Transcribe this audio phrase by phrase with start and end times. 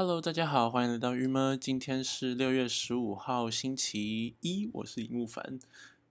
[0.00, 1.56] Hello，大家好，欢迎来到鱼么。
[1.56, 5.58] 今天是六月十五号，星期一，我是李木凡。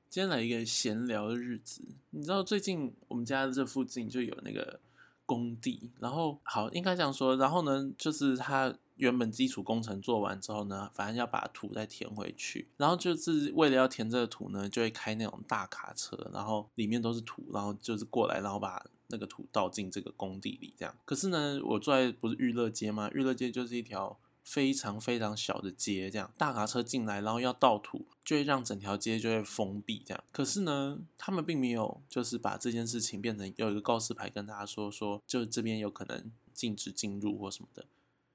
[0.10, 1.88] 今天来一个闲聊的日子。
[2.10, 4.82] 你知道最近我们家这附近就有那个
[5.26, 20.96] 工地，然后好应该这样说，然后呢，就是它原本基础工程做完之后呢，反正要把土再填回去，然后就是为了要填这个土呢，就会开那种大卡车，然后里面都是土，然后就是过来，然后把那个土倒进这个工地里，这样。
[21.06, 23.10] 可是呢，我住在不是娱乐街吗？
[23.14, 30.24] 娱乐街就是一条非常非常小的街，这样大卡车进来，然后要倒土，就会让整条街就会封闭，这样。
[30.32, 37.86] 可是呢，他们并没有就是把这件事情变成有一个告示牌跟大家说说，就这边有可能禁止进入或什么的，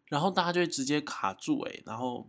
[0.08, 2.28] 然后大家就会直接卡住，诶，然后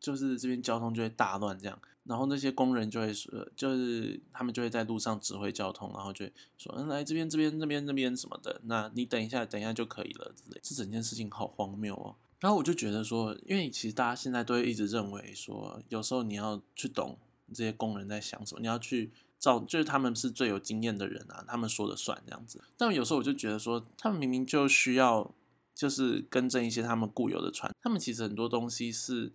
[0.00, 1.80] 就是这边交通就会大乱，这样。
[2.08, 10.58] 然后那些工人就会说，就是他们就会在路上指挥交通，然后就会说，嗯，来这边、这边、那边、那边什么的，那你等一下、等一下就可以了之类。
[10.62, 12.16] 这整件事情好荒谬哦。
[12.40, 17.18] 然后我就觉得说，因为其实大家现在都会一直认为说，有时候你要去懂
[17.52, 22.64] 这些工人在想什么，你要去照，就是他们是最有经验的人啊，他们说了算这样子。
[22.78, 25.34] 但有时候我就觉得说，他们明明就需要
[25.74, 29.30] 就是更正一些他们固有的传，他们其实很多东西是。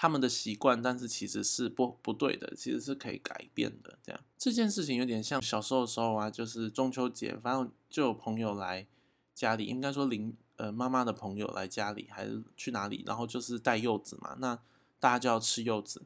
[0.00, 3.98] 他们的习惯，但是其实是不不对的，其实是可以改变的。
[4.00, 8.86] 这样这件事情有点像小时候的时候啊，就是中秋节，反正就有朋友来
[9.34, 14.56] 家里，应该说邻呃妈妈的朋友来家里，还是去哪里，然后就是带柚子嘛，那
[15.00, 16.00] 大家就要吃柚子，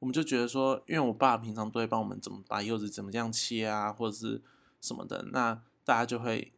[0.00, 4.42] 我们就觉得说，因为我爸平常都会帮我们怎么把柚子怎么样切啊，或者是
[4.82, 6.52] 什么的，那大家就会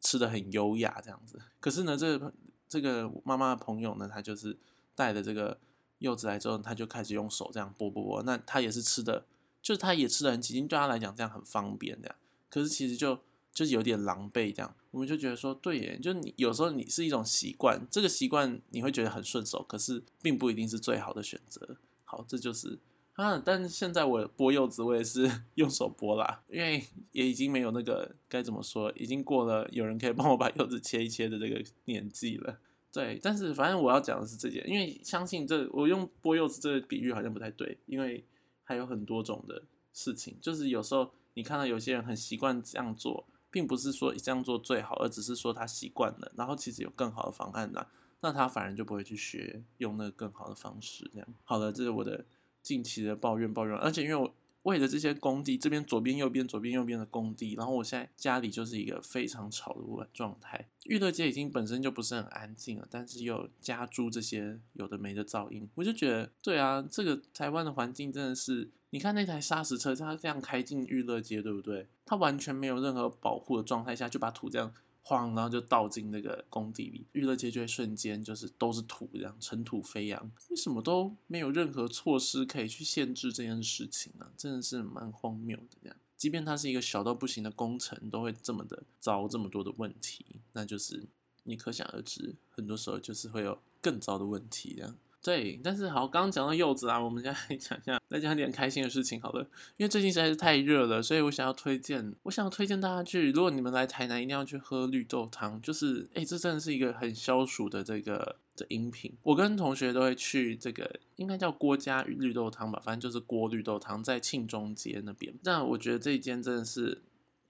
[0.00, 1.40] 吃的很优雅这样子。
[1.60, 2.34] 可是呢，这个
[2.68, 4.58] 这个妈妈的朋友呢，他就是
[4.96, 5.60] 带的这个。
[5.98, 9.24] 柚子来之后，他就开始用手这样剥剥剥，那他也是吃的，
[9.62, 12.16] 就是他也吃的很起劲，对他来讲这样很方便这样。
[12.50, 13.18] 可是其实就
[13.52, 21.76] 就有点狼狈这样，我们就觉得说，对耶，就你有时候你是一种习惯，这个习惯你会觉得很顺手，可是并不一定是最好的选择。
[22.04, 22.78] 好，这就是
[23.14, 32.58] 啊，但现在我剥柚子，我也是 用手剥啦，因为也已经没有那个该怎么说，已经过了有人可以帮我把柚子切一切的这个年纪了。
[32.94, 38.24] 对，但是反正我要讲的是这件，因为相信这我用剥柚子这个比喻好像不太对，因为
[38.62, 39.60] 还有很多种的
[39.92, 47.84] 事情，就是有时候你看到有些人很习惯这样做，并不是说这样做最好，而只是说他习惯了，然后其实有更好的方案呢，
[48.20, 51.10] 那他反而就不会去学用那个更好的方式。
[51.12, 52.24] 这样好了，这是我的
[52.62, 54.32] 近期的抱怨抱怨，而且因为我。
[54.64, 60.68] 为了这些工地，这边左边右边左边右边的工地，然后我现在家里就是一个非常吵的状态。
[60.84, 71.86] 娱乐街已经本身就不是很安静了，但是又加诸这些有的没的噪音，我就觉得，对啊，这个台湾的环境真的是，你看那台砂石车，它这样开进娱乐街，对不对？
[72.06, 74.72] 它完全没有任何保护的状态下，就把土这样。
[75.06, 80.32] 晃，然后就倒进那个工地里，娱乐街就会瞬间就是都是土，这样尘土飞扬。
[80.48, 84.32] 为什么都没有任何措施可以去限制这件事情呢？
[84.34, 85.76] 真的是蛮荒谬的。
[85.82, 91.06] 这样，即便它是一个小到不行的工程，都会这么的遭这么多的问题，那就是
[91.42, 94.74] 你可想而知，很多时候就是会有更糟的问题。
[94.74, 94.96] 这样。
[95.24, 99.40] 对，但是好，刚刚讲到柚子啊，我们现在讲一下，再讲点开心的事情好了。
[99.78, 105.58] 因为最近实在是太热了，所以我想要推荐，我想要推荐大家去，如果你们来台南，一定要去喝绿豆汤。
[105.62, 109.14] 就是，哎，这真的是一个很消暑的这个的饮品。
[109.22, 115.34] 我跟同学都会去这个，应该叫郭家绿豆汤吧，反正就是郭绿豆汤，在庆中街那边。
[115.44, 117.00] 那我觉得这一间真的是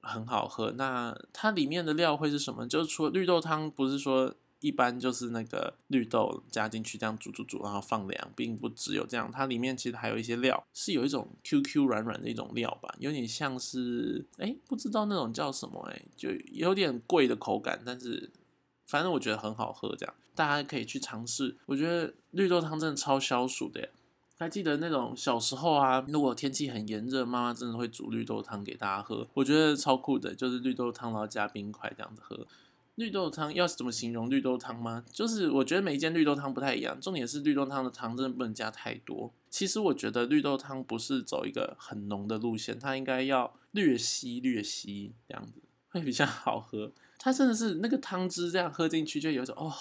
[0.00, 0.70] 很好喝。
[0.76, 2.68] 那它里面的料会是什么？
[2.68, 4.32] 就是除了绿豆汤，不是说。
[4.64, 18.30] 一般就是那个绿豆加进去，这样煮煮煮，然后放凉，并不只有这样，它里面其实还有一些料，是有一种 Q Q 软软的一种料吧，有点像是，哎，不知道那种叫什么，哎，就有点贵的口感，但是
[18.86, 21.58] 反正我觉得很好喝，这样大家可以去尝试。
[21.66, 23.90] 我觉得绿豆汤真的超消暑的，
[24.38, 32.46] 还记得那种小时候啊，如果天气很炎热，妈妈真的会煮绿豆汤给大家喝，我觉得超酷的，就是绿豆汤然后加冰块这样子喝。
[32.96, 35.04] 绿豆汤要怎么形容绿豆汤吗？
[35.10, 39.32] 就是我觉得每一间绿豆汤不太一样，重点是绿豆汤的汤真的不能加太多。
[39.50, 45.54] 其实我觉得绿豆汤不是走一个很浓的路线，它应该要略稀略稀这样子
[45.90, 46.92] 会比较好喝。
[47.18, 49.72] 它真的是那个汤汁这样喝进去就有种哦，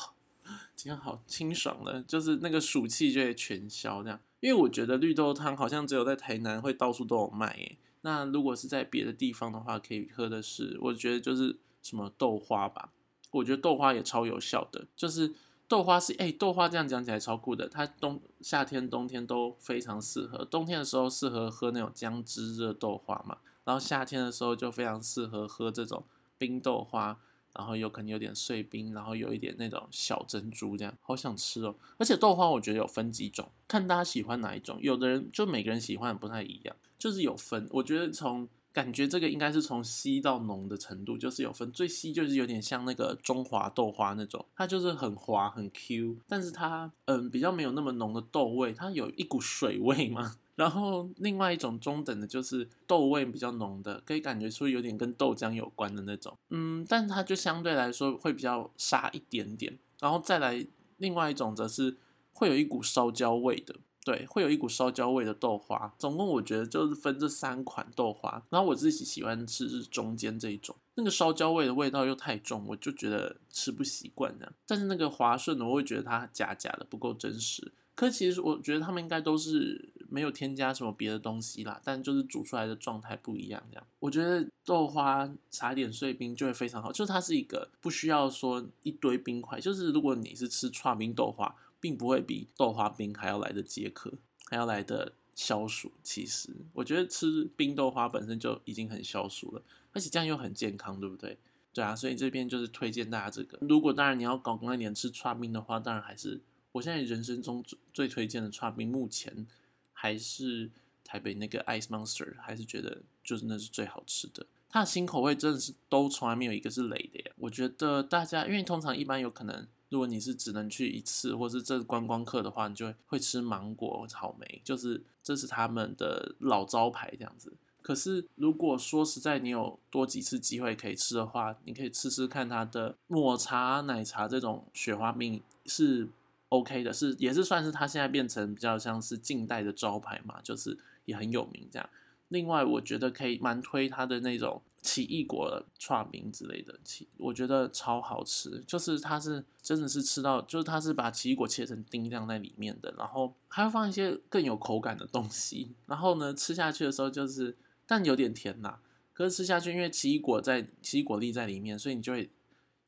[0.75, 4.19] 今天好清爽的，就是那个暑气就会全消这样。
[4.39, 7.77] 因为我觉得绿豆汤好像只有在台南会到处都有卖耶。
[8.01, 12.89] 那如果是在别的地方的话，可以喝的是我觉得就是什么豆花吧。
[13.33, 15.33] 我觉得豆花也超有效的，就是
[15.67, 17.67] 豆花是哎，豆花这样讲起来超酷的。
[17.67, 26.03] 它冬夏天冬天都非常适合，冬天的时候适合喝那种姜汁热豆花嘛，然后夏天的时候就非常适合喝这种
[26.37, 27.19] 冰豆花
[27.55, 31.75] 然后有可能有点碎冰，然后有一点那种小珍珠，这样好想吃哦。
[31.97, 34.77] 而且豆花我觉得有分几种，看大家喜欢哪一种。
[34.81, 37.67] 有的人就每个人喜欢不太一样，就是有分。
[37.71, 41.71] 我觉得从感觉这个应该是从稀到浓的程度，就是有分。
[41.71, 50.35] 最稀就是有点像那个中华豆花那种，它就是很滑很 Q，但是它嗯比较没有那么浓的豆味，它有一股水味嘛。
[50.55, 59.77] 然后另外一种中等的就是豆味比较浓的，可以感觉出有点跟豆浆有关的那种，嗯，但它就相对来说会比较沙一点点。
[59.99, 60.65] 然后再来
[60.97, 61.97] 另外一种则是
[62.33, 63.75] 会有一股烧焦味的。
[64.05, 65.93] 对，会有一股烧焦味的豆花。
[65.97, 70.75] 总共我觉得就是分这三款豆花，然后我自己喜欢吃是中间这一种。
[70.95, 74.53] 那个烧焦味的味道又太重，我就觉得吃不习惯这样。
[74.67, 77.71] 但是那个滑顺的，我会觉得它假假的，不够真实。
[77.95, 83.87] 可其实我觉得他们应该都是没有添加什么别的东西啦，但就是煮出来的状态不一样这样。
[83.99, 91.55] 我觉得豆花撒点碎冰就会非常好，就是它是一个不需要说一堆冰块，就是如果你是吃串冰豆花。
[91.83, 94.13] 并不会比豆花冰还要来的解渴，
[94.45, 95.91] 还要来的消暑。
[96.01, 101.37] 其实我觉得吃冰豆花本身就已经很消暑了，而且这样又很健康，对不对？
[101.73, 103.57] 对啊，所以这边就是推荐大家这个。
[103.67, 106.39] 如果当然你要搞那点吃串冰的话，当然还是
[106.71, 109.45] 我现在人生中最最推荐的串冰，目前
[109.91, 110.71] 还是
[111.03, 114.45] 台北那个 Ice Monster，还是觉得就是那是最好吃的。
[114.69, 117.31] 它的新口味真的是都从来没有一个是雷的呀。
[117.39, 119.67] 我觉得大家因为通常一般有可能。
[119.93, 127.53] 如果你是只能去一次，或是这观光客的话，你就会吃芒果、草莓，就是这是他们的老招牌这样子。
[127.79, 136.09] 可是如果说实在你有多几次机会可以吃的话，你可以吃吃看它的抹茶奶茶这种雪花冰是
[136.49, 140.75] OK 的，是也是算是它现在变成比较像是近代的招牌嘛，就是
[141.05, 141.87] 也很有名这样。
[142.33, 148.61] 另外，我觉得可以蛮推它的那种奇异果串冰之类的，奇我觉得超好吃。
[148.65, 155.75] 就是它是真的是吃到，就是它是把奇异果切成丁这样在里面的，然后还会放一些更有口感的东西。
[155.85, 158.79] 然后呢，吃下去的时候就是，但有点甜呐。
[159.13, 162.31] 可是吃下去，因为奇异果在奇异果粒在里面，所以你就会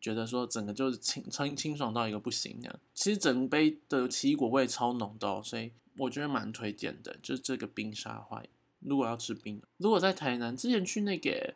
[0.01, 2.79] 觉得说整个就是清清清爽到一个不行这样。
[2.95, 8.41] 其实整杯的奇异果味超浓的哦，所以我觉得蛮推荐的，就是这个冰沙花。
[8.85, 11.53] 如果要吃冰，如果在台南之前去那个，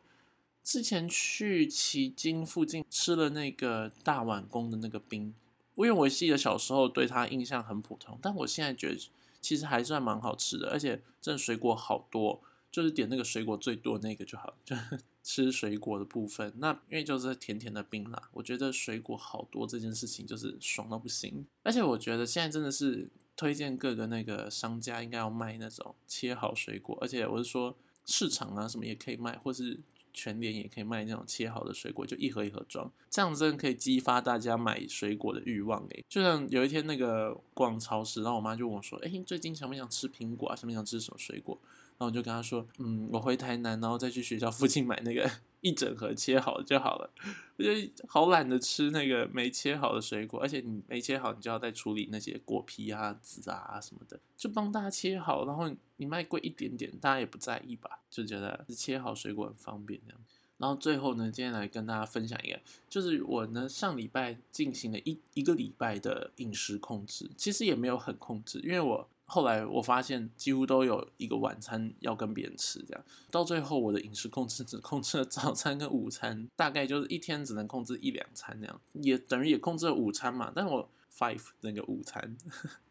[0.64, 5.34] 之前去旗津附近吃了那个大碗公的那个冰，
[5.76, 9.00] 因为我记得小时候对它印象很普通，但我现在觉得
[9.40, 12.42] 其实还算蛮好吃的，而且真的水果好多，
[12.72, 14.76] 就是点那个水果最多那个就好， 就
[15.24, 16.54] 吃水果的部分。
[16.58, 23.10] 那因为就是甜甜的冰啦，我觉得水果好多这件事情就是爽到不行，而且我觉得现在真的是。
[23.40, 27.74] 推荐各个那个商家应该要卖那种切好水果，而且我是说
[28.06, 29.80] 市场啊什么也可以卖，或是
[30.12, 36.04] 全联也可以卖那种切好的水果，就一盒一盒装，这样真的可以激发大家买水果的欲望诶。
[36.10, 40.56] 就像有一天那个逛超市，然后我妈就问我说：“哎，最近想不想吃苹果啊？
[40.58, 41.58] 想不想吃什么水果？”
[41.98, 47.10] 然后我就跟她说：“嗯，我回台南，然后再去学校附近买那个。”一整盒切好就好了，
[47.58, 58.00] 我觉得好懒得吃那个没切好的水果，而且你没切好，你就要再处理那些果皮啊、籽啊什么的，就帮大家切好，然后你卖贵一点点，大家也不在意吧？
[58.10, 60.22] 就觉得切好水果很方便这样。
[60.58, 62.60] 然后最后呢，今天来跟大家分享一个，
[62.90, 69.10] 就是我呢上礼拜进行了一一个礼拜的饮食控制，其实也没有很控制，因为我。
[69.30, 80.52] 后来我发现几乎都有一个晚餐要跟别人吃，这样到最后我的饮食控制只控制了早餐跟午餐，大概就是一天只能控制一两餐那样，也等于也控制了午餐嘛。
[80.54, 82.36] 但我 five 那个午餐，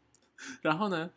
[0.62, 1.10] 然后呢，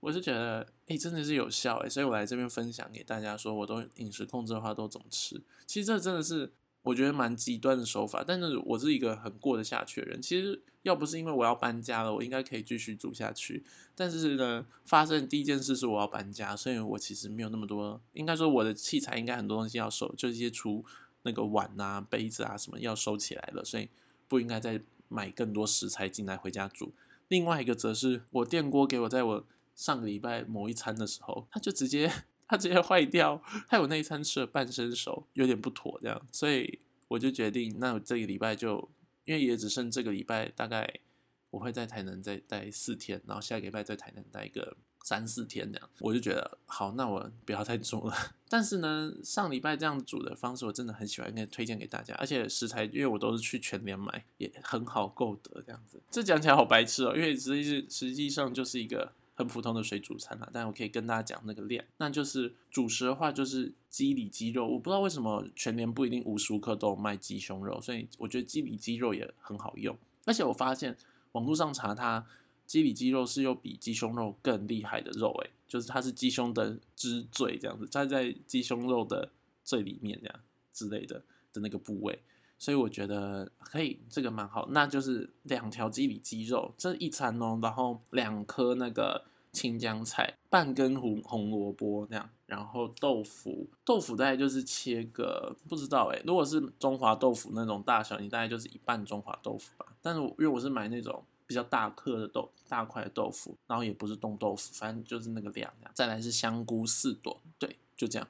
[0.00, 5.40] 我是觉得哎真的是有效哎，所以我来这边分享给大家说，我都饮食控制的话都怎么吃。
[5.66, 6.50] 其实这真的是。
[6.82, 10.20] 我觉得蛮极端的手法，但是我是一个很过得下去的人。
[10.20, 13.64] 其实要不是因为我要搬家了，我应该可以继续住下去。
[13.94, 20.84] 但是呢，发生第一件事是我要搬家，所以我其实没有那么多，应该说我的器材应该很多东西要收，就一些厨
[21.22, 23.88] 那个碗啊、杯子啊什么要收起来了，所以
[24.26, 26.92] 不应该再买更多食材进来回家煮。
[27.28, 29.46] 另外一个则是我电锅给我在我
[29.76, 32.10] 上个礼拜某一餐的时候，他就直接。
[32.52, 38.90] 它直接坏掉，害我那一餐吃了半生熟，有点不妥这样，所以我就决定，那我这个礼拜就，
[39.24, 41.00] 因为也只剩这个礼拜，大概
[41.48, 48.14] 我会在台南再待四天，然后下个礼拜在台南待个三四天这样，我就觉得好，那我不要太煮了。
[48.50, 55.98] 但是呢，上礼拜这样煮的方式我真的很喜欢，应该推荐给大家，而且食材因为我都是去全联买，也很好购得这样子。
[56.10, 59.12] 这讲起来好白痴哦，因为实际是实际上就是一个。
[59.42, 70.96] 很普通的水煮餐啦，但我可以跟大家讲那个量，那就是主食的话就是鸡里脊肉，我不知道为什么全年不一定无时无刻都有卖鸡胸肉，所以我觉得鸡里脊肉也很好用，而且我发现
[71.32, 72.24] 网络上查它
[72.66, 79.30] 鸡里脊肉是又比鸡胸肉更厉害的肉，诶，就是它是鸡胸的之最这样子，它在鸡胸肉的
[79.64, 80.40] 最里面这样
[80.72, 81.22] 之类的
[81.52, 82.20] 的那个部位。
[82.58, 84.68] 所以我觉得可以，这个蛮好。
[84.70, 99.86] 那就是两条鸡里脊肉，这一餐哦，然后两颗那个青江菜，半根红红萝卜那样，然后豆腐，豆腐大概就是切个不知道哎，如果是中华豆腐那种大小，你大概就是一半中华豆腐吧。
[100.00, 105.72] 但是因为我是买那种比较大颗的豆大块的豆腐，然后也不是冻豆腐，反正就是那个量。
[105.94, 108.26] 再来是香菇四朵，对，就这样。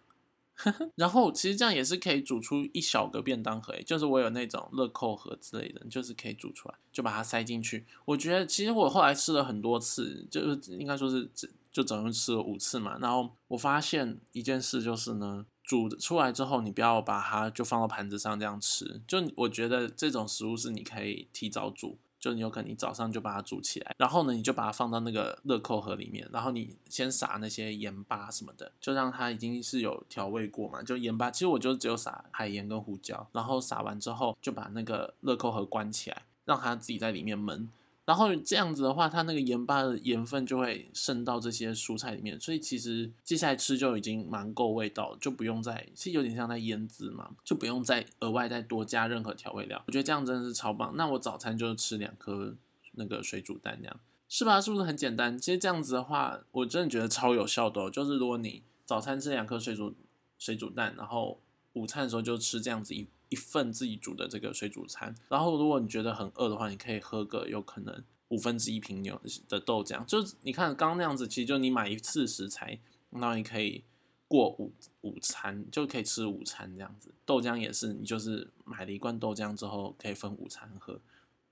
[0.97, 7.87] 然后其实这样也是可以煮出一小个便当盒，就是我有那种乐扣盒之类的，就是可以煮出来，就把它塞进去。
[8.04, 11.28] 我觉得其实我后来吃了很多次，就是应该说是
[11.71, 12.99] 就总共吃了五次嘛。
[12.99, 21.99] 然后我发现一件事就是呢，煮出来之后你不要把它就放到盘子上这样吃，就我觉得这种食物是你可以提早煮。
[22.23, 37.67] 就你有可能你早上就把它煮起来，然后呢，你就把它放到那个乐扣盒里面，然后你先撒那些盐巴什么的，就让它已经是有调味过嘛，就盐巴，其实我就只有撒海盐跟胡椒，然后撒完之后就把那个乐扣盒关起来，让它自己在里面焖。
[38.05, 49.81] 然后这样子的话，它那个盐巴的盐分就会渗到这些蔬菜里面，所以其实接下来吃就已经蛮够味道，就不用再，其实有点像在腌制嘛，就不用再额外再多加任何调味料。
[49.87, 50.97] 我觉得这样真的是超棒。
[50.97, 52.57] 那我早餐就吃两颗
[52.95, 54.61] 那个水煮蛋，那样是吧？
[54.61, 55.39] 是不是很简单？
[55.39, 57.89] 其实这样子的话，我真的觉得超有效的。
[57.89, 59.95] 就是如果你早餐吃两颗水煮
[60.39, 61.41] 水煮蛋，然后
[61.75, 63.07] 午餐的时候就吃这样子一。
[63.33, 70.05] 一份自己煮的这个水煮餐，然后如果你觉得很饿的话，你可以喝个有可能五分之一瓶牛的豆浆。
[70.05, 73.85] 就是你看刚刚那样子，其实就你买一次食材，那你可以
[74.29, 74.71] 过午
[75.01, 77.15] 午餐就可以吃午餐这样子。
[77.25, 81.01] 豆浆也是，你就是买了一罐豆浆之后可以分午餐喝。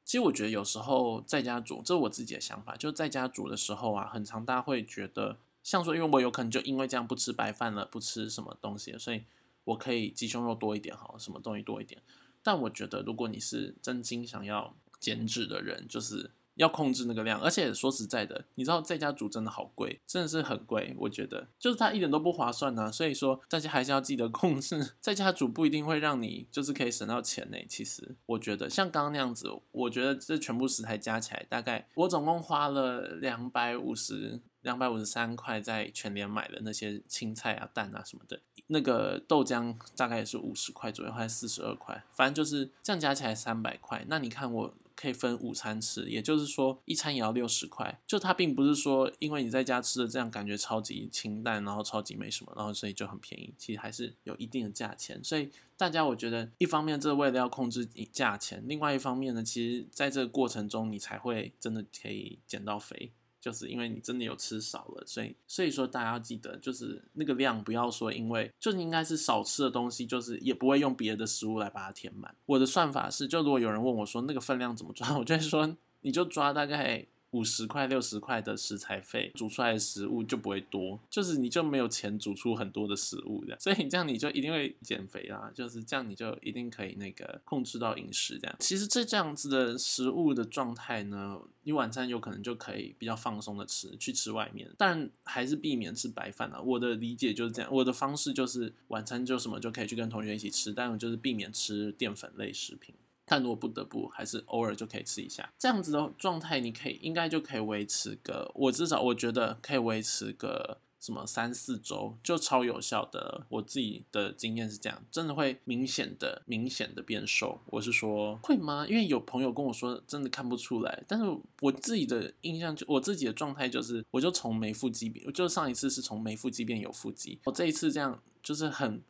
[0.04, 9.22] 其实我觉得有时候在家煮，这是我自己的想法，就在家煮的时候啊，很常大家会觉得，像说因为我有可能就因为这样不吃白饭了，不吃什么东西，所以。
[9.70, 12.02] 我可以鸡胸肉多一点好，什么东西多一点？
[12.42, 17.40] 但我觉得，如果你是真心想要减脂的人，就是要控制那个量。
[17.40, 20.94] 而且说实在的，你知道在家煮真的好贵，真的是很贵。
[20.98, 22.92] 我觉得就是它一点都不划算呢。
[22.92, 24.92] 所以说大家还是要记得控制。
[25.00, 27.56] 在家煮不一定会让你就是可以省到钱呢。
[27.68, 34.40] 其实我觉得像刚刚那样子，我觉得这全部食材加起来，大概我总共花了两百五十。
[34.62, 44.04] 两百五十三块在全联买的那些青菜啊、蛋啊什么的，那个豆浆大概也是五十块左右，还是四十二块，反正就是这样加起来三百块。
[44.06, 48.00] 那你看我可以分午餐吃，也就是说一餐也要六十块。
[48.07, 53.54] 就它并不是说因为你在家吃的这样感觉超级清淡，然后超级没什么，然后所以就很便宜。
[53.57, 55.19] 其实还是有一定的价钱。
[55.25, 63.12] 所以大家我觉得一方面这为了要控制价钱，另外一方面呢，其实在这个过程中你才会真的可以减到肥。
[63.40, 72.35] 就是因为你真的有吃少了，所以所以说大家要记得，就是那个量不要说，因为就应该是少吃的东西，就是也不会用别的食物来把它填满。
[72.47, 77.06] 我的算法是，就如果有人问我说那个分量怎么抓， 我就会说你就抓大概。
[77.32, 88.56] 五十块、六十块的食材费，煮出来的食物就不会多，就是你就没有钱煮出很多的食物这样，所以你这样你就一定会减肥啦，就是这样你就一定可以那个控制到饮食这样。
[88.58, 96.60] 其实这这样子的食物的状态呢，你晚餐有可能就可以比较放松的吃，去吃外面，但还是避免吃白饭啊。
[96.60, 102.94] 我的理解就是这样，我的方式就是晚餐就什么就可以去跟同学一起吃，但就是避免吃淀粉类食品。
[103.30, 113.46] 但如果不得不，还是偶尔就可以吃一下，这样子的状态，你可以应该就可以维持个，我至少我觉得可以维持个什么三四周，就超有效的。
[113.49, 117.60] 我自己的经验是这样，真的会明显的、明显的变瘦。
[117.66, 118.84] 我是说会吗？
[118.88, 121.04] 因为有朋友跟我说，真的看不出来。
[121.06, 121.25] 但是
[121.60, 129.00] 我自己的印象就，我自己的状态就是，我就从没腹肌变，就上一次是从没腹肌变有腹肌，我这一次这样就是很。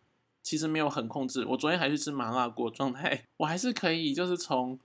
[0.42, 4.78] 其实没有很控制，我昨天还是吃麻辣锅状态，我还是可以，就是从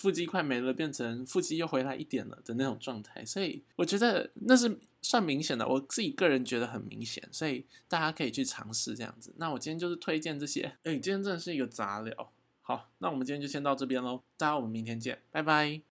[0.00, 9.34] 腹肌快没了变成腹肌又回来一点了的那种状态，所以我觉得那是算明显的，我自己个人觉得很明显，所以大家可以去尝试这样子。
[9.36, 12.32] 那我今天就是推荐这些，哎，今天真的是一个杂聊。
[12.62, 15.82] 好，那我们今天就先到这边喽，大家我们明天见，拜拜。